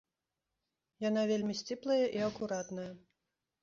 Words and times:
Яна 1.09 1.27
вельмі 1.33 1.53
сціплая 1.61 2.01
і 2.19 2.27
акуратная. 2.33 2.91